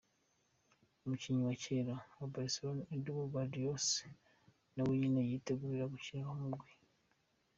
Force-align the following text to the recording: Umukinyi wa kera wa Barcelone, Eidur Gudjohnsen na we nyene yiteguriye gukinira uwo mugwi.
Umukinyi 1.03 1.41
wa 1.47 1.55
kera 1.63 1.95
wa 2.17 2.27
Barcelone, 2.33 2.81
Eidur 2.93 3.21
Gudjohnsen 3.33 4.11
na 4.73 4.81
we 4.85 4.91
nyene 4.99 5.21
yiteguriye 5.29 5.85
gukinira 5.93 6.27
uwo 6.29 6.37
mugwi. 6.41 6.71